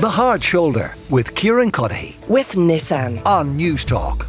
The 0.00 0.08
Hard 0.08 0.42
Shoulder 0.42 0.94
with 1.10 1.34
Kieran 1.34 1.70
Cuddihy 1.70 2.26
with 2.26 2.52
Nissan. 2.52 3.22
on 3.26 3.54
News 3.54 3.84
Talk. 3.84 4.28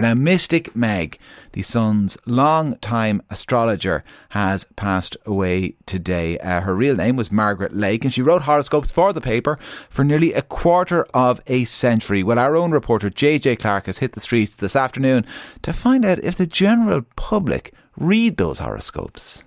Now, 0.00 0.12
Mystic 0.12 0.76
Meg, 0.76 1.18
the 1.52 1.62
Sun's 1.62 2.18
long-time 2.26 3.22
astrologer, 3.30 4.04
has 4.28 4.64
passed 4.76 5.16
away 5.24 5.76
today. 5.86 6.36
Uh, 6.40 6.60
her 6.60 6.74
real 6.74 6.94
name 6.94 7.16
was 7.16 7.32
Margaret 7.32 7.74
Lake, 7.74 8.04
and 8.04 8.12
she 8.12 8.20
wrote 8.20 8.42
horoscopes 8.42 8.92
for 8.92 9.14
the 9.14 9.22
paper 9.22 9.58
for 9.88 10.04
nearly 10.04 10.34
a 10.34 10.42
quarter 10.42 11.06
of 11.14 11.40
a 11.46 11.64
century. 11.64 12.22
Well, 12.22 12.38
our 12.38 12.54
own 12.54 12.70
reporter 12.70 13.08
JJ 13.08 13.60
Clark 13.60 13.86
has 13.86 13.96
hit 13.96 14.12
the 14.12 14.20
streets 14.20 14.56
this 14.56 14.76
afternoon 14.76 15.24
to 15.62 15.72
find 15.72 16.04
out 16.04 16.22
if 16.22 16.36
the 16.36 16.46
general 16.46 17.00
public 17.16 17.72
read 17.96 18.36
those 18.36 18.58
horoscopes. 18.58 19.42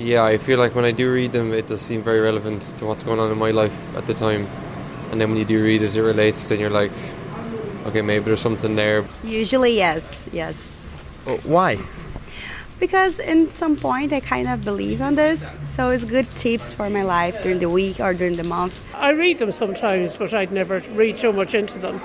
Yeah, 0.00 0.24
I 0.24 0.38
feel 0.38 0.58
like 0.58 0.74
when 0.74 0.86
I 0.86 0.92
do 0.92 1.12
read 1.12 1.32
them, 1.32 1.52
it 1.52 1.66
does 1.66 1.82
seem 1.82 2.02
very 2.02 2.20
relevant 2.20 2.62
to 2.78 2.86
what's 2.86 3.02
going 3.02 3.20
on 3.20 3.30
in 3.30 3.36
my 3.36 3.50
life 3.50 3.76
at 3.94 4.06
the 4.06 4.14
time. 4.14 4.46
And 5.10 5.20
then 5.20 5.28
when 5.28 5.38
you 5.38 5.44
do 5.44 5.62
read 5.62 5.82
it, 5.82 5.94
it 5.94 6.00
relates, 6.00 6.48
then 6.48 6.58
you're 6.58 6.70
like, 6.70 6.90
okay, 7.84 8.00
maybe 8.00 8.24
there's 8.24 8.40
something 8.40 8.76
there. 8.76 9.04
Usually, 9.22 9.76
yes, 9.76 10.26
yes. 10.32 10.80
Uh, 11.26 11.36
why? 11.44 11.78
Because 12.78 13.18
in 13.18 13.50
some 13.50 13.76
point 13.76 14.14
I 14.14 14.20
kind 14.20 14.48
of 14.48 14.64
believe 14.64 15.02
on 15.02 15.16
this, 15.16 15.54
so 15.64 15.90
it's 15.90 16.04
good 16.04 16.34
tips 16.34 16.72
for 16.72 16.88
my 16.88 17.02
life 17.02 17.42
during 17.42 17.58
the 17.58 17.68
week 17.68 18.00
or 18.00 18.14
during 18.14 18.36
the 18.36 18.44
month. 18.44 18.74
I 18.94 19.10
read 19.10 19.38
them 19.38 19.52
sometimes, 19.52 20.14
but 20.14 20.32
I'd 20.32 20.50
never 20.50 20.80
read 20.94 21.18
so 21.18 21.30
much 21.30 21.54
into 21.54 21.78
them. 21.78 22.00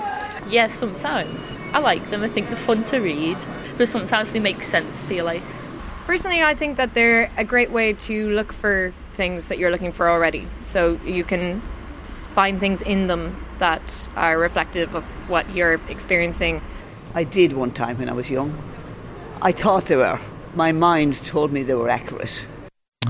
Yes, 0.50 0.74
sometimes. 0.74 1.58
I 1.72 1.78
like 1.78 2.10
them. 2.10 2.22
I 2.22 2.28
think 2.28 2.48
they're 2.48 2.58
fun 2.58 2.84
to 2.84 3.00
read, 3.00 3.38
but 3.78 3.88
sometimes 3.88 4.32
they 4.32 4.40
make 4.40 4.62
sense 4.62 5.02
to 5.04 5.14
your 5.14 5.24
life. 5.24 5.65
Personally, 6.06 6.40
I 6.40 6.54
think 6.54 6.76
that 6.76 6.94
they're 6.94 7.28
a 7.36 7.42
great 7.42 7.72
way 7.72 7.92
to 7.92 8.30
look 8.30 8.52
for 8.52 8.94
things 9.16 9.48
that 9.48 9.58
you're 9.58 9.72
looking 9.72 9.90
for 9.90 10.08
already. 10.08 10.46
So 10.62 11.00
you 11.04 11.24
can 11.24 11.60
find 12.04 12.60
things 12.60 12.80
in 12.80 13.08
them 13.08 13.44
that 13.58 14.08
are 14.14 14.38
reflective 14.38 14.94
of 14.94 15.02
what 15.28 15.50
you're 15.50 15.80
experiencing. 15.88 16.62
I 17.12 17.24
did 17.24 17.54
one 17.54 17.72
time 17.72 17.98
when 17.98 18.08
I 18.08 18.12
was 18.12 18.30
young. 18.30 18.56
I 19.42 19.50
thought 19.50 19.86
they 19.86 19.96
were. 19.96 20.20
My 20.54 20.70
mind 20.70 21.24
told 21.24 21.50
me 21.50 21.64
they 21.64 21.74
were 21.74 21.90
accurate. 21.90 22.46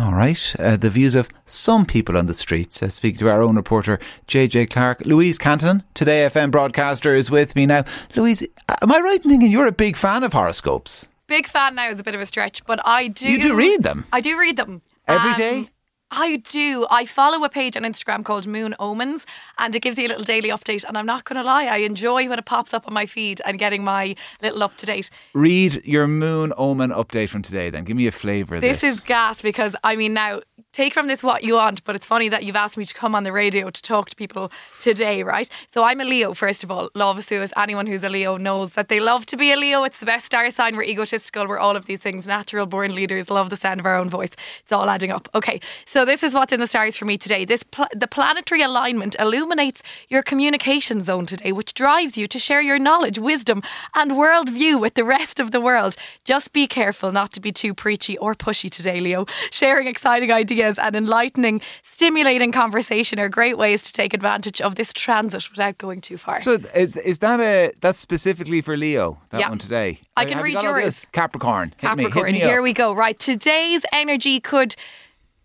All 0.01 0.13
right, 0.15 0.57
uh, 0.59 0.79
the 0.79 0.89
views 0.89 1.15
of 1.15 1.29
some 1.45 1.85
people 1.85 2.17
on 2.17 2.27
the 2.27 2.35
streets. 2.35 2.83
I 2.83 2.89
speak 2.89 3.19
to 3.19 3.29
our 3.29 3.43
own 3.43 3.57
reporter, 3.57 3.99
JJ 4.27 4.71
Clark. 4.71 5.03
Louise 5.05 5.37
Cantillon, 5.37 5.83
Today 5.93 6.27
FM 6.31 6.51
broadcaster, 6.51 7.15
is 7.15 7.31
with 7.31 7.55
me 7.57 7.67
now. 7.67 7.85
Louise, 8.15 8.43
am 8.81 8.91
I 8.91 9.01
right 9.01 9.23
in 9.23 9.31
thinking 9.31 9.51
you're 9.51 9.67
a 9.67 9.73
big 9.73 9.99
fan 9.99 10.25
of 10.25 10.33
horoscopes? 10.33 11.07
Big 11.29 11.47
fan 11.47 11.75
now 11.75 11.89
is 11.89 11.99
a 12.01 12.05
bit 12.05 12.15
of 12.15 12.21
a 12.21 12.27
stretch, 12.27 12.65
but 12.67 12.79
I 12.85 13.09
do. 13.09 13.29
You 13.31 13.41
do 13.41 13.57
read 13.57 13.83
them? 13.83 14.05
I 14.13 14.21
do 14.21 14.39
read 14.39 14.57
them 14.57 14.83
Every 15.09 15.31
Um, 15.31 15.37
day? 15.37 15.71
I 16.09 16.37
do. 16.37 16.87
I 16.89 17.05
follow 17.05 17.43
a 17.43 17.49
page 17.49 17.77
on 17.77 17.83
Instagram 17.83 18.25
called 18.25 18.47
Moon 18.47 18.77
Omens, 18.79 19.27
and 19.59 19.75
it 19.75 19.81
gives 19.83 19.99
you 19.99 20.07
a 20.07 20.09
little 20.09 20.23
daily 20.25 20.51
update. 20.51 20.85
And 20.85 20.97
I'm 20.97 21.05
not 21.07 21.25
going 21.25 21.37
to 21.37 21.43
lie, 21.43 21.65
I 21.65 21.79
enjoy 21.79 22.29
when 22.29 22.39
it 22.39 22.45
pops 22.45 22.73
up 22.73 22.87
on 22.87 22.95
my 22.95 23.07
feed 23.07 23.41
and 23.45 23.59
getting 23.59 23.83
my 23.83 24.15
little 24.41 24.63
up 24.63 24.77
to 24.77 24.87
date. 24.87 25.11
Read 25.35 25.85
your 25.85 26.07
moon 26.07 26.53
omen 26.57 26.91
update 26.91 27.29
from 27.29 27.43
today 27.43 27.71
then. 27.71 27.83
Give 27.83 27.97
me 27.97 28.07
a 28.07 28.13
flavour 28.13 28.55
of 28.57 28.61
This 28.61 28.83
this. 28.83 28.95
is 28.95 29.01
gas 29.01 29.43
because 29.43 29.75
I 29.83 29.97
mean 29.97 30.15
now 30.15 30.43
take 30.77 30.93
from 30.93 31.07
this 31.07 31.25
what 31.25 31.43
you 31.43 31.55
want, 31.55 31.83
but 31.85 31.97
it's 31.97 32.07
funny 32.07 32.29
that 32.29 32.45
you've 32.45 32.55
asked 32.55 32.77
me 32.77 32.85
to 32.85 32.93
come 32.93 33.15
on 33.15 33.25
the 33.25 33.33
radio 33.33 33.71
to 33.71 33.81
talk 33.81 34.11
to 34.11 34.17
people 34.17 34.53
today, 34.79 35.23
right? 35.23 35.49
So 35.73 35.83
I'm 35.85 36.03
a 36.03 36.05
Leo, 36.05 36.35
first 36.35 36.63
of 36.63 36.71
all. 36.71 36.91
Love 36.95 37.25
Suez. 37.25 37.51
Anyone 37.57 37.87
who's 37.87 38.05
a 38.05 38.11
Leo 38.11 38.37
knows 38.37 38.75
that 38.75 38.91
they 38.91 39.01
love 39.01 39.25
to 39.27 39.39
be 39.39 39.51
a 39.51 39.57
Leo. 39.57 39.85
It's 39.85 40.01
the 40.01 40.05
best 40.05 40.27
star 40.27 40.51
sign. 40.51 40.77
We're 40.77 40.83
egotistical. 40.83 41.47
We're 41.47 41.59
all 41.59 41.77
of 41.77 41.87
these 41.87 42.01
things. 42.01 42.27
Natural 42.27 42.67
born 42.67 42.95
leaders. 42.95 43.31
Love 43.31 43.49
the 43.49 43.57
sound 43.57 43.81
of 43.81 43.87
our 43.87 43.97
own 43.97 44.11
voice. 44.11 44.33
It's 44.61 44.71
all 44.71 44.91
adding 44.91 45.11
up. 45.11 45.31
Okay, 45.35 45.61
so 45.87 46.05
this 46.05 46.23
is 46.23 46.35
what's 46.35 46.53
in 46.53 46.61
the 46.61 46.67
stars 46.67 46.95
for 46.99 47.07
me 47.07 47.17
today. 47.17 47.47
This 47.47 47.63
pl- 47.63 47.87
the 47.95 48.07
planetary 48.07 48.61
alignment 48.61 49.17
illuminates 49.19 49.83
your 50.11 50.23
communication 50.23 51.01
zone 51.01 51.25
today, 51.25 51.53
which 51.53 51.73
drives 51.73 52.19
you 52.19 52.27
to 52.27 52.39
share 52.39 52.61
your 52.61 52.79
knowledge, 52.79 53.19
wisdom, 53.19 53.63
and 53.95 54.11
worldview 54.11 54.79
with 54.79 54.93
the 54.93 55.05
rest 55.05 55.41
of 55.41 55.53
the 55.53 55.61
world. 55.61 55.97
Just 56.27 56.53
be 56.53 56.67
careful 56.67 57.13
not 57.13 57.33
to 57.33 57.41
be 57.41 57.51
too 57.51 57.73
preachy 57.73 58.19
or 58.19 58.35
pushy 58.35 58.69
today, 58.69 59.01
Leo. 59.01 59.25
Sharing 59.51 59.87
exciting 59.87 60.31
ideas 60.31 60.66
and 60.79 60.97
enlightening, 60.97 61.61
stimulating 61.83 62.53
conversation 62.53 63.19
are 63.19 63.29
great 63.29 63.57
ways 63.57 63.83
to 63.85 63.93
take 63.93 64.13
advantage 64.15 64.61
of 64.61 64.75
this 64.75 64.93
transit 64.93 65.51
without 65.51 65.79
going 65.79 66.01
too 66.01 66.17
far. 66.19 66.41
So 66.41 66.59
is 66.75 66.97
is 66.97 67.19
that 67.21 67.41
a 67.41 67.73
that's 67.81 67.99
specifically 67.99 68.61
for 68.61 68.77
Leo 68.77 69.19
that 69.31 69.41
Yeah. 69.41 69.49
one 69.49 69.59
today? 69.59 70.01
I 70.17 70.25
can 70.25 70.39
you 70.39 70.45
read 70.45 70.57
all 70.57 70.65
yours. 70.65 71.07
Capricorn. 71.13 71.73
Hit 71.79 71.97
me, 71.97 72.05
hit 72.11 72.25
me 72.25 72.33
Here 72.41 72.59
up. 72.59 72.65
we 72.65 72.73
go. 72.73 72.93
Right. 72.93 73.19
Today's 73.19 73.83
energy 73.93 74.41
could. 74.41 74.75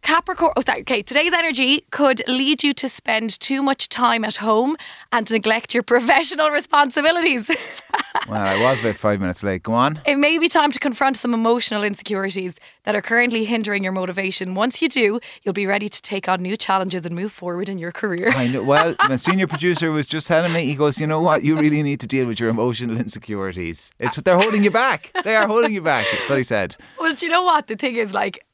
Capricorn, 0.04 0.52
oh, 0.58 0.62
sorry, 0.62 0.82
okay. 0.82 1.04
Today's 1.04 1.32
energy 1.32 1.84
could 1.92 2.24
lead 2.28 2.64
you 2.64 2.74
to 2.74 2.90
spend 2.90 3.40
too 3.40 3.62
much 3.62 3.88
time 3.88 4.26
at 4.26 4.38
home 4.38 4.76
and 5.12 5.30
neglect 5.30 5.76
your 5.76 5.84
professional 5.94 6.50
responsibilities. 6.50 7.52
Well, 8.28 8.42
I 8.42 8.62
was 8.62 8.80
about 8.80 8.96
five 8.96 9.20
minutes 9.20 9.44
late. 9.44 9.64
Go 9.64 9.74
on. 9.74 10.00
it 10.06 10.16
may 10.18 10.38
be 10.38 10.48
time 10.48 10.72
to 10.72 10.80
confront 10.80 11.18
some 11.18 11.34
emotional 11.34 11.84
insecurities 11.84 12.56
that 12.84 12.96
are 12.96 13.02
currently 13.02 13.46
hindering 13.46 13.84
your 13.84 13.94
motivation. 13.94 14.54
Once 14.56 14.82
you 14.82 14.90
do, 14.90 15.20
you'll 15.44 15.54
be 15.54 15.66
ready 15.66 15.90
to 15.90 16.02
take 16.02 16.28
on 16.28 16.42
new 16.42 16.58
challenges 16.58 17.06
and 17.06 17.16
move 17.16 17.32
forward 17.32 17.70
in 17.70 17.78
your 17.78 17.92
career. 17.92 18.32
I 18.36 18.48
know. 18.48 18.64
Well, 18.64 18.96
my 19.10 19.16
senior 19.16 19.48
producer 19.48 19.92
was 19.92 20.08
just 20.08 20.28
telling 20.28 20.54
me. 20.54 20.66
He 20.66 20.76
goes, 20.76 21.00
"You 21.00 21.08
know 21.08 21.22
what? 21.22 21.44
You 21.44 21.60
really 21.60 21.84
need 21.84 22.00
to 22.02 22.08
deal 22.08 22.28
with 22.28 22.40
your 22.40 22.50
emotional 22.50 22.98
insecurities. 22.98 23.92
It's 24.00 24.16
they're 24.18 24.38
holding 24.40 24.64
you 24.64 24.72
back. 24.72 25.12
They 25.24 25.36
are 25.36 25.48
holding 25.48 25.74
you 25.74 25.82
back." 25.82 26.06
That's 26.12 26.30
what 26.30 26.38
he 26.38 26.44
said. 26.44 26.76
Well, 27.00 27.14
do 27.14 27.26
you 27.26 27.32
know 27.32 27.44
what? 27.44 27.68
The 27.68 27.76
thing 27.76 27.96
is, 27.96 28.14
like, 28.14 28.46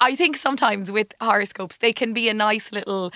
I 0.00 0.16
think 0.16 0.36
sometimes 0.36 0.90
with 0.92 1.14
horoscopes, 1.20 1.78
they 1.78 1.92
can 1.92 2.12
be 2.12 2.28
a 2.28 2.34
nice 2.34 2.72
little. 2.72 3.12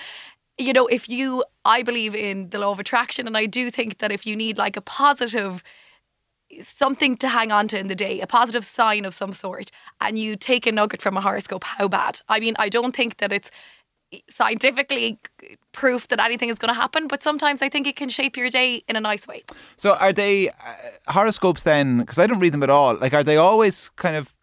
You 0.57 0.73
know, 0.73 0.85
if 0.87 1.09
you, 1.09 1.43
I 1.65 1.81
believe 1.81 2.13
in 2.15 2.49
the 2.49 2.59
law 2.59 2.71
of 2.71 2.79
attraction, 2.79 3.25
and 3.25 3.35
I 3.35 3.45
do 3.47 3.71
think 3.71 3.97
that 3.97 4.11
if 4.11 4.27
you 4.27 4.35
need 4.35 4.57
like 4.57 4.77
a 4.77 4.81
positive 4.81 5.63
something 6.61 7.15
to 7.17 7.27
hang 7.27 7.51
on 7.51 7.67
to 7.69 7.79
in 7.79 7.87
the 7.87 7.95
day, 7.95 8.19
a 8.21 8.27
positive 8.27 8.65
sign 8.65 9.05
of 9.05 9.13
some 9.13 9.33
sort, 9.33 9.71
and 9.99 10.17
you 10.17 10.35
take 10.35 10.65
a 10.67 10.71
nugget 10.71 11.01
from 11.01 11.17
a 11.17 11.21
horoscope, 11.21 11.63
how 11.63 11.87
bad? 11.87 12.21
I 12.29 12.39
mean, 12.39 12.55
I 12.59 12.69
don't 12.69 12.95
think 12.95 13.17
that 13.17 13.31
it's 13.31 13.51
scientifically 14.29 15.17
proof 15.71 16.07
that 16.09 16.19
anything 16.19 16.49
is 16.49 16.57
going 16.57 16.73
to 16.73 16.79
happen, 16.79 17.07
but 17.07 17.23
sometimes 17.23 17.61
I 17.61 17.69
think 17.69 17.87
it 17.87 17.95
can 17.95 18.09
shape 18.09 18.35
your 18.35 18.49
day 18.49 18.83
in 18.87 18.95
a 18.95 18.99
nice 18.99 19.27
way. 19.27 19.43
So, 19.77 19.95
are 19.95 20.11
they 20.13 20.49
uh, 20.49 20.53
horoscopes 21.07 21.63
then? 21.63 21.99
Because 21.99 22.19
I 22.19 22.27
don't 22.27 22.39
read 22.39 22.53
them 22.53 22.63
at 22.63 22.69
all. 22.69 22.95
Like, 22.97 23.13
are 23.13 23.23
they 23.23 23.37
always 23.37 23.89
kind 23.91 24.15
of 24.15 24.33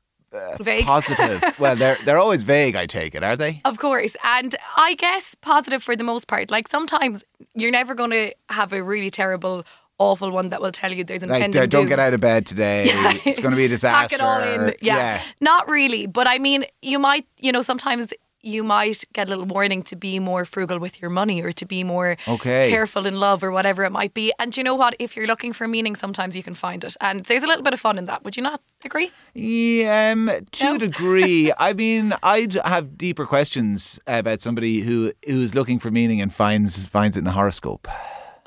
Vague. 0.60 0.84
positive? 0.84 1.42
well, 1.60 1.76
they're 1.76 1.96
they're 2.04 2.19
always 2.19 2.42
vague. 2.42 2.76
I 2.76 2.86
take 2.86 3.14
it. 3.14 3.22
Are 3.22 3.36
they? 3.36 3.60
Of 3.64 3.78
course. 3.78 4.16
And 4.25 4.54
I 4.76 4.94
guess 4.94 5.34
positive 5.40 5.82
for 5.82 5.96
the 5.96 6.04
most 6.04 6.28
part. 6.28 6.50
Like 6.50 6.69
sometimes 6.69 7.25
you're 7.54 7.70
never 7.70 7.94
going 7.94 8.10
to 8.10 8.32
have 8.50 8.72
a 8.72 8.82
really 8.82 9.10
terrible, 9.10 9.64
awful 9.98 10.31
one 10.31 10.48
that 10.50 10.60
will 10.60 10.72
tell 10.72 10.92
you 10.92 11.04
there's 11.04 11.22
Like, 11.22 11.36
impending 11.36 11.62
uh, 11.62 11.66
don't 11.66 11.82
doom. 11.82 11.88
get 11.88 11.98
out 11.98 12.14
of 12.14 12.20
bed 12.20 12.47
today. 12.47 12.86
It's 13.26 13.38
going 13.41 13.50
to 13.50 13.56
be 13.56 13.64
a 13.64 13.69
disaster. 13.69 14.09
Pack 14.09 14.12
it 14.12 14.20
all 14.20 14.41
in. 14.66 14.75
Yeah. 14.81 15.20
Not 15.41 15.69
really. 15.69 16.06
But 16.06 16.26
I 16.28 16.38
mean, 16.38 16.64
you 16.82 16.98
might, 16.98 17.26
you 17.38 17.53
know, 17.53 17.62
sometimes 17.62 18.08
you 18.41 18.62
might 18.62 19.03
get 19.12 19.26
a 19.26 19.31
little 19.31 19.44
warning 19.44 19.82
to 19.82 19.97
be 19.97 20.20
more 20.20 20.44
frugal 20.44 20.78
with 20.78 21.03
your 21.03 21.10
money 21.10 21.42
or 21.42 21.50
to 21.50 21.66
be 21.66 21.82
more 21.82 22.16
Okay. 22.28 22.70
careful 22.70 23.04
in 23.04 23.19
love 23.19 23.42
or 23.42 23.50
whatever 23.50 23.82
it 23.84 23.91
might 23.91 24.14
be. 24.14 24.32
And 24.38 24.53
do 24.53 24.60
you 24.60 24.64
know 24.64 24.76
what? 24.76 24.94
If 25.00 25.16
you're 25.16 25.26
looking 25.26 25.53
for 25.53 25.66
meaning, 25.66 25.97
sometimes 25.97 26.37
you 26.37 26.42
can 26.44 26.54
find 26.54 26.84
it. 26.84 26.97
And 27.00 27.25
there's 27.25 27.42
a 27.42 27.47
little 27.48 27.64
bit 27.64 27.75
of 27.75 27.81
fun 27.81 27.98
in 27.98 28.04
that. 28.04 28.22
Would 28.25 28.37
you 28.37 28.42
not 28.44 28.60
agree? 28.84 29.10
Yeah, 29.34 30.12
um, 30.12 30.31
to 30.53 30.75
a 30.75 30.78
degree. 30.78 31.53
I 31.58 31.72
mean, 31.72 32.14
I'd 32.22 32.54
have 32.64 32.97
deeper 32.97 33.26
questions 33.26 33.98
about 34.06 34.41
somebody 34.41 34.81
who 34.81 35.12
who's 35.26 35.56
looking 35.56 35.81
for 35.81 35.91
meaning 35.91 36.20
and 36.22 36.32
finds 36.32 36.87
finds 36.87 37.16
it 37.16 37.20
in 37.20 37.26
a 37.26 37.32
horoscope. 37.32 37.88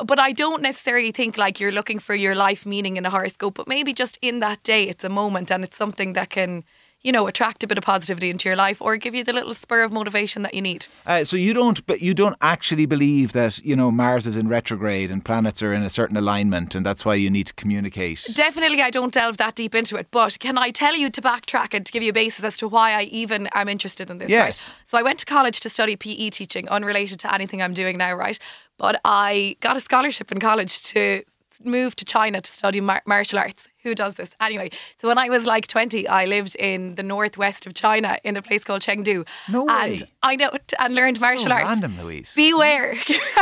But 0.06 0.19
I 0.19 0.31
don't 0.31 0.62
necessarily 0.62 1.12
think 1.12 1.38
like 1.38 1.59
you're 1.59 1.72
looking 1.72 2.00
for 2.00 2.16
your 2.16 2.35
life 2.35 2.66
meaning 2.66 2.97
in 2.97 3.06
a 3.06 3.09
horoscope, 3.09 3.56
but 3.56 3.67
maybe 3.67 3.94
just 3.94 4.17
in 4.22 4.39
that 4.39 4.63
day, 4.63 4.84
it's 4.89 5.03
a 5.03 5.09
moment 5.09 5.51
and 5.51 5.63
it's 5.63 5.78
something 5.78 6.13
that 6.13 6.29
can, 6.29 6.63
you 7.03 7.12
know, 7.12 7.28
attract 7.28 7.63
a 7.63 7.67
bit 7.67 7.78
of 7.78 7.84
positivity 7.84 8.29
into 8.29 8.47
your 8.47 8.56
life 8.56 8.81
or 8.81 8.95
give 8.95 9.16
you 9.16 9.23
the 9.23 9.34
little 9.34 9.53
spur 9.53 9.84
of 9.84 9.91
motivation 9.91 10.44
that 10.44 10.53
you 10.53 10.62
need. 10.62 10.85
Uh, 11.06 11.23
so 11.23 11.35
you 11.35 11.53
don't, 11.53 11.85
but 11.88 12.01
you 12.01 12.13
don't 12.13 12.35
actually 12.41 12.85
believe 12.85 13.34
that 13.34 13.58
you 13.66 13.76
know 13.76 13.90
Mars 13.90 14.28
is 14.28 14.37
in 14.37 14.47
retrograde 14.47 15.09
and 15.09 15.26
planets 15.26 15.64
are 15.64 15.73
in 15.73 15.84
a 15.84 15.90
certain 15.90 16.17
alignment, 16.17 16.76
and 16.76 16.85
that's 16.85 17.03
why 17.03 17.16
you 17.16 17.29
need 17.29 17.47
to 17.47 17.53
communicate. 17.53 18.28
Definitely, 18.34 18.81
I 18.81 18.90
don't 18.90 19.14
delve 19.14 19.37
that 19.37 19.55
deep 19.55 19.73
into 19.73 19.96
it, 19.96 20.08
but 20.11 20.37
can 20.40 20.58
I 20.58 20.70
tell 20.70 20.96
you 20.96 21.09
to 21.09 21.22
backtrack 21.22 21.73
and 21.73 21.85
to 21.85 21.91
give 21.91 22.03
you 22.03 22.11
a 22.11 22.14
basis 22.14 22.43
as 22.43 22.58
to 22.58 22.67
why 22.67 22.91
I 22.91 23.03
even 23.03 23.47
am 23.53 23.67
interested 23.67 24.09
in 24.09 24.20
this? 24.20 24.29
Yes. 24.29 24.70
Right? 24.70 24.87
So 24.87 24.97
I 24.97 25.03
went 25.03 25.20
to 25.20 25.26
college 25.26 25.59
to 25.61 25.70
study 25.70 25.96
PE 25.96 26.29
teaching, 26.29 26.70
unrelated 26.70 27.20
to 27.22 27.34
anything 27.34 27.61
I'm 27.61 27.73
doing 27.73 27.97
now, 27.97 28.14
right? 28.14 28.37
But 28.78 29.02
I 29.03 29.58
got 29.59 29.76
a 29.76 29.79
scholarship 29.79 30.31
in 30.31 30.40
college 30.40 30.81
to 30.84 31.23
move 31.64 31.96
to 31.96 32.05
China 32.05 32.41
to 32.41 32.52
study 32.52 32.81
mar- 32.81 33.03
martial 33.05 33.40
arts. 33.40 33.67
Who 33.83 33.95
does 33.95 34.16
this? 34.16 34.29
Anyway, 34.39 34.69
so 34.95 35.07
when 35.07 35.17
I 35.17 35.29
was 35.29 35.45
like 35.45 35.67
20, 35.67 36.07
I 36.07 36.25
lived 36.25 36.55
in 36.55 36.95
the 36.95 37.03
northwest 37.03 37.66
of 37.66 37.73
China 37.73 38.17
in 38.23 38.37
a 38.37 38.41
place 38.41 38.63
called 38.63 38.81
Chengdu. 38.81 39.28
No 39.49 39.66
way. 39.66 39.73
And 39.73 40.03
I 40.23 40.35
know, 40.35 40.51
and 40.79 40.95
learned 40.95 41.19
martial 41.19 41.51
arts. 41.51 41.66
random, 41.66 41.97
Louise. 42.01 42.33
Beware. 42.35 42.95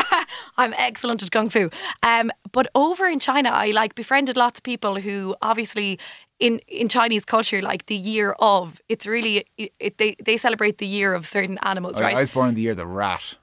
I'm 0.57 0.74
excellent 0.77 1.24
at 1.24 1.31
kung 1.31 1.50
fu. 1.50 1.69
Um, 2.03 2.31
but 2.51 2.68
over 2.75 3.07
in 3.07 3.19
China, 3.19 3.50
I 3.50 3.71
like 3.71 3.95
befriended 3.95 4.38
lots 4.38 4.59
of 4.59 4.63
people 4.63 5.00
who 5.00 5.36
obviously 5.41 6.00
in 6.39 6.59
in 6.68 6.88
Chinese 6.88 7.25
culture, 7.25 7.62
like 7.62 7.86
the 7.88 7.95
year 7.95 8.36
of, 8.39 8.81
it's 8.88 9.06
really 9.06 9.45
it, 9.57 9.97
they 9.97 10.15
they 10.24 10.38
celebrate 10.38 10.77
the 10.77 10.88
year 10.88 11.13
of 11.13 11.25
certain 11.25 11.57
animals, 11.63 12.00
right? 12.00 12.15
I 12.15 12.21
was 12.21 12.30
born 12.30 12.50
in 12.50 12.56
the 12.56 12.62
year 12.62 12.71
of 12.71 12.77
the 12.77 12.88
rat. 12.88 13.36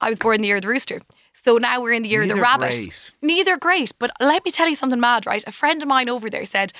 I 0.00 0.10
was 0.10 0.18
born 0.18 0.36
in 0.36 0.40
the 0.42 0.48
year 0.48 0.56
of 0.56 0.62
the 0.62 0.68
rooster. 0.68 1.00
So 1.32 1.58
now 1.58 1.80
we're 1.80 1.92
in 1.92 2.02
the 2.02 2.08
year 2.08 2.22
of 2.22 2.28
the 2.28 2.34
rabbit. 2.34 2.70
great. 2.70 3.12
Neither 3.22 3.56
great. 3.56 3.92
But 3.98 4.10
let 4.20 4.44
me 4.44 4.50
tell 4.50 4.68
you 4.68 4.74
something 4.74 5.00
mad, 5.00 5.26
right? 5.26 5.44
A 5.46 5.52
friend 5.52 5.82
of 5.82 5.88
mine 5.88 6.08
over 6.08 6.28
there 6.28 6.44
said, 6.44 6.72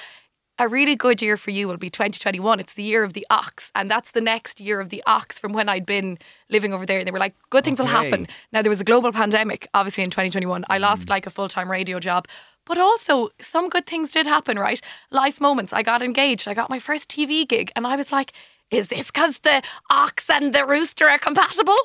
a 0.60 0.68
really 0.68 0.94
good 0.94 1.22
year 1.22 1.38
for 1.38 1.50
you 1.50 1.66
will 1.66 1.78
be 1.78 1.88
2021. 1.88 2.60
It's 2.60 2.74
the 2.74 2.82
year 2.82 3.02
of 3.02 3.14
the 3.14 3.26
ox. 3.30 3.72
And 3.74 3.90
that's 3.90 4.10
the 4.10 4.20
next 4.20 4.60
year 4.60 4.78
of 4.78 4.90
the 4.90 5.02
ox 5.06 5.40
from 5.40 5.54
when 5.54 5.70
I'd 5.70 5.86
been 5.86 6.18
living 6.50 6.74
over 6.74 6.84
there. 6.84 6.98
And 6.98 7.06
they 7.06 7.12
were 7.12 7.18
like, 7.18 7.34
good 7.48 7.64
things 7.64 7.78
will 7.78 7.86
happen. 7.86 8.28
Now, 8.52 8.60
there 8.60 8.68
was 8.68 8.80
a 8.80 8.84
global 8.84 9.10
pandemic, 9.10 9.68
obviously, 9.72 10.04
in 10.04 10.10
2021. 10.10 10.66
I 10.68 10.76
lost 10.76 11.06
mm. 11.06 11.10
like 11.10 11.26
a 11.26 11.30
full 11.30 11.48
time 11.48 11.70
radio 11.70 11.98
job. 11.98 12.28
But 12.66 12.76
also, 12.76 13.30
some 13.40 13.70
good 13.70 13.86
things 13.86 14.12
did 14.12 14.26
happen, 14.26 14.58
right? 14.58 14.82
Life 15.10 15.40
moments. 15.40 15.72
I 15.72 15.82
got 15.82 16.02
engaged. 16.02 16.46
I 16.46 16.52
got 16.52 16.68
my 16.68 16.78
first 16.78 17.08
TV 17.08 17.48
gig. 17.48 17.72
And 17.74 17.86
I 17.86 17.96
was 17.96 18.12
like, 18.12 18.34
is 18.70 18.88
this 18.88 19.10
because 19.10 19.38
the 19.38 19.62
ox 19.88 20.28
and 20.28 20.52
the 20.52 20.66
rooster 20.66 21.08
are 21.08 21.18
compatible? 21.18 21.78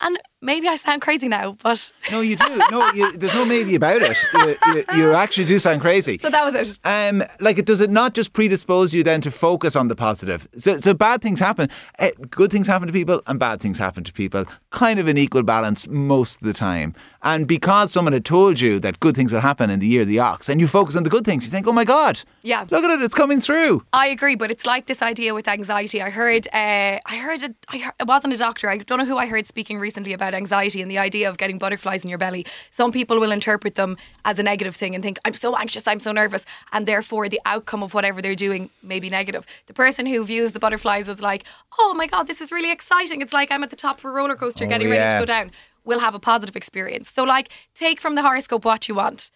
And 0.00 0.18
maybe 0.42 0.68
I 0.68 0.76
sound 0.76 1.02
crazy 1.02 1.28
now, 1.28 1.56
but 1.62 1.92
No, 2.10 2.20
you 2.20 2.36
do. 2.36 2.60
No, 2.70 2.92
you, 2.92 3.16
there's 3.16 3.34
no 3.34 3.44
maybe 3.44 3.74
about 3.74 4.02
it. 4.02 4.16
You, 4.34 4.56
you, 4.74 4.84
you 4.96 5.12
actually 5.12 5.44
do 5.46 5.58
sound 5.58 5.80
crazy. 5.80 6.18
so 6.18 6.30
that 6.30 6.44
was 6.44 6.54
it. 6.54 6.78
Um, 6.86 7.22
like 7.40 7.58
it 7.58 7.66
does 7.66 7.80
it 7.80 7.90
not 7.90 8.14
just 8.14 8.32
predispose 8.32 8.92
you 8.94 9.02
then 9.02 9.20
to 9.22 9.30
focus 9.30 9.76
on 9.76 9.88
the 9.88 9.96
positive? 9.96 10.48
So, 10.56 10.78
so 10.78 10.94
bad 10.94 11.22
things 11.22 11.40
happen, 11.40 11.68
eh, 11.98 12.10
good 12.30 12.50
things 12.50 12.66
happen 12.66 12.86
to 12.88 12.92
people, 12.92 13.22
and 13.26 13.38
bad 13.38 13.60
things 13.60 13.78
happen 13.78 14.04
to 14.04 14.12
people, 14.12 14.44
kind 14.70 14.98
of 14.98 15.08
in 15.08 15.16
equal 15.18 15.42
balance 15.42 15.86
most 15.88 16.40
of 16.40 16.46
the 16.46 16.52
time. 16.54 16.94
And 17.22 17.46
because 17.46 17.92
someone 17.92 18.14
had 18.14 18.24
told 18.24 18.60
you 18.60 18.80
that 18.80 18.98
good 19.00 19.14
things 19.14 19.32
will 19.32 19.40
happen 19.40 19.68
in 19.68 19.78
the 19.80 19.86
year 19.86 20.02
of 20.02 20.08
the 20.08 20.18
ox, 20.20 20.48
and 20.48 20.60
you 20.60 20.66
focus 20.66 20.96
on 20.96 21.02
the 21.02 21.10
good 21.10 21.24
things, 21.24 21.44
you 21.44 21.50
think, 21.50 21.66
oh 21.66 21.72
my 21.72 21.84
god, 21.84 22.22
Yeah. 22.42 22.64
look 22.70 22.82
at 22.84 22.90
it, 22.90 23.02
it's 23.02 23.14
coming 23.14 23.40
through. 23.40 23.84
I 23.92 24.06
agree, 24.08 24.36
but 24.36 24.50
it's 24.50 24.64
like 24.64 24.86
this 24.86 25.02
idea 25.02 25.34
with 25.34 25.46
anxiety. 25.48 26.00
I 26.00 26.08
heard, 26.10 26.46
uh, 26.52 26.98
I 27.04 27.16
heard, 27.16 27.42
a, 27.42 27.54
I 27.68 27.78
heard, 27.78 27.94
it 28.00 28.06
wasn't 28.06 28.32
a 28.32 28.38
doctor. 28.38 28.70
I 28.70 28.78
don't 28.78 28.98
know 28.98 29.04
who 29.04 29.18
I 29.18 29.26
heard 29.26 29.46
speaking 29.46 29.78
recently 29.78 30.12
about 30.14 30.29
anxiety 30.34 30.80
and 30.82 30.90
the 30.90 30.98
idea 30.98 31.28
of 31.28 31.36
getting 31.38 31.58
butterflies 31.58 32.02
in 32.04 32.08
your 32.10 32.18
belly. 32.18 32.44
Some 32.70 32.92
people 32.92 33.18
will 33.20 33.32
interpret 33.32 33.74
them 33.74 33.96
as 34.24 34.38
a 34.38 34.42
negative 34.42 34.74
thing 34.76 34.94
and 34.94 35.02
think, 35.02 35.18
I'm 35.24 35.34
so 35.34 35.56
anxious, 35.56 35.86
I'm 35.86 36.00
so 36.00 36.12
nervous, 36.12 36.44
and 36.72 36.86
therefore 36.86 37.28
the 37.28 37.40
outcome 37.46 37.82
of 37.82 37.94
whatever 37.94 38.20
they're 38.22 38.34
doing 38.34 38.70
may 38.82 39.00
be 39.00 39.10
negative. 39.10 39.46
The 39.66 39.74
person 39.74 40.06
who 40.06 40.24
views 40.24 40.52
the 40.52 40.60
butterflies 40.60 41.08
as 41.08 41.20
like, 41.20 41.44
oh 41.78 41.94
my 41.94 42.06
god, 42.06 42.26
this 42.26 42.40
is 42.40 42.50
really 42.52 42.70
exciting. 42.72 43.20
It's 43.22 43.32
like 43.32 43.50
I'm 43.50 43.62
at 43.62 43.70
the 43.70 43.76
top 43.76 43.98
of 43.98 44.04
a 44.04 44.10
roller 44.10 44.34
coaster 44.36 44.64
Oh, 44.64 44.68
getting 44.68 44.88
ready 44.90 45.12
to 45.14 45.20
go 45.20 45.26
down. 45.26 45.50
Will 45.84 46.00
have 46.00 46.14
a 46.14 46.18
positive 46.18 46.56
experience. 46.56 47.10
So, 47.10 47.24
like, 47.24 47.48
take 47.74 48.00
from 48.00 48.14
the 48.14 48.22
horoscope 48.22 48.64
what 48.66 48.86
you 48.88 48.94
want. 48.94 49.30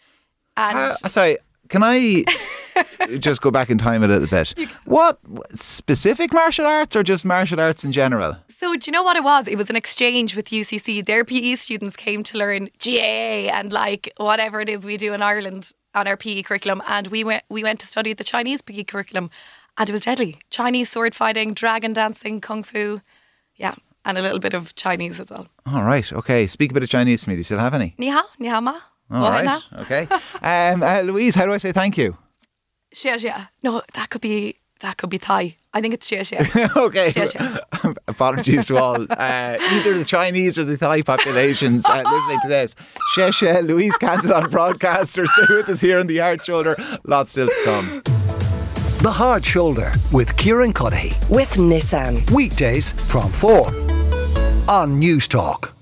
And 0.57 0.77
Uh, 0.77 0.93
sorry, 0.93 1.39
can 1.69 1.83
I 1.83 2.25
just 3.19 3.41
go 3.41 3.51
back 3.51 3.71
in 3.71 3.79
time 3.79 4.03
a 4.03 4.09
little 4.09 4.29
bit? 4.29 4.55
What 4.85 5.19
specific 5.55 6.33
martial 6.33 6.67
arts 6.67 6.97
or 6.97 7.03
just 7.03 7.25
martial 7.25 7.61
arts 7.61 7.85
in 7.85 7.93
general? 7.93 8.37
So 8.49 8.77
do 8.77 8.89
you 8.89 8.93
know 8.93 9.03
what 9.03 9.17
it 9.17 9.25
was? 9.25 9.49
It 9.49 9.57
was 9.57 9.71
an 9.71 9.77
exchange 9.77 10.37
with 10.37 10.47
UCC. 10.47 11.05
Their 11.05 11.25
PE 11.25 11.57
students 11.57 11.97
came 11.97 12.23
to 12.25 12.39
learn 12.39 12.71
GAA 12.85 13.51
and 13.53 13.73
like 13.73 14.13
whatever 14.17 14.61
it 14.61 14.69
is 14.69 14.85
we 14.85 14.97
do 14.97 15.13
in 15.13 15.23
Ireland 15.23 15.73
on 15.95 16.09
our 16.09 16.17
PE 16.17 16.43
curriculum, 16.43 16.83
and 16.89 17.07
we 17.09 17.23
went 17.25 17.45
we 17.49 17.63
went 17.63 17.81
to 17.81 17.87
study 17.87 18.13
the 18.13 18.25
Chinese 18.25 18.63
PE 18.63 18.85
curriculum, 18.85 19.31
and 19.79 19.89
it 19.89 19.93
was 19.93 20.03
deadly. 20.03 20.39
Chinese 20.51 20.91
sword 20.91 21.15
fighting, 21.15 21.55
dragon 21.55 21.93
dancing, 21.93 22.41
kung 22.41 22.63
fu, 22.63 23.01
yeah, 23.57 23.75
and 24.05 24.19
a 24.19 24.23
little 24.23 24.41
bit 24.41 24.55
of 24.55 24.75
Chinese 24.75 25.21
as 25.21 25.31
well. 25.31 25.47
All 25.67 25.85
right, 25.85 26.13
okay. 26.13 26.47
Speak 26.47 26.71
a 26.73 26.75
bit 26.75 26.83
of 26.83 26.89
Chinese 26.89 27.23
to 27.25 27.29
me. 27.29 27.37
Do 27.37 27.39
you 27.39 27.45
still 27.45 27.59
have 27.61 27.75
any? 27.75 27.95
Ni 27.99 28.09
hao, 28.09 28.25
ni 28.39 28.49
hao 28.49 28.61
ma. 28.61 28.81
All 29.11 29.31
right, 29.31 29.63
okay. 29.81 30.09
Um, 30.43 30.83
uh, 30.83 31.01
Louise, 31.03 31.35
how 31.35 31.45
do 31.47 31.53
I 31.53 31.59
say 31.59 31.73
thank 31.73 31.97
you? 31.97 32.17
Xia 32.95 33.15
xia. 33.17 33.49
No, 33.63 33.83
that 33.95 34.11
could 34.11 34.21
be 34.21 34.59
that 34.81 34.97
could 34.99 35.11
be 35.11 35.19
Thai. 35.19 35.57
I 35.73 35.81
think 35.81 35.95
it's 35.95 36.09
xia 36.09 36.21
xia. 36.21 36.77
okay. 36.87 37.09
Xia 37.11 37.27
xia. 37.27 37.95
Apologies 38.09 38.67
to 38.67 38.77
all, 38.77 39.03
uh, 39.11 39.57
either 39.73 39.99
the 39.99 40.05
Chinese 40.05 40.59
or 40.59 40.65
the 40.65 40.77
Thai 40.77 41.03
populations 41.03 41.85
uh, 41.87 42.05
listening 42.07 42.39
to 42.43 42.49
this. 42.49 42.77
Xie 43.17 43.29
xie, 43.29 43.67
Louise 43.67 43.97
Cantillon, 43.99 44.49
broadcaster. 44.51 45.27
Stay 45.27 45.47
with 45.49 45.69
us 45.69 45.81
here 45.81 45.99
on 45.99 46.07
the 46.07 46.19
Hard 46.19 46.45
Shoulder. 46.45 46.77
Lots 47.05 47.33
still 47.33 47.49
to 47.49 47.63
come. 47.65 48.03
The 49.03 49.13
Hard 49.13 49.45
Shoulder 49.45 49.93
with 50.13 50.37
Kieran 50.37 50.73
Cuddihy. 50.73 51.13
With 51.29 51.55
Nissan. 51.55 52.31
Weekdays 52.31 52.93
from 52.93 53.31
4 53.31 53.69
on 54.69 54.99
News 54.99 55.29
Talk. 55.29 55.74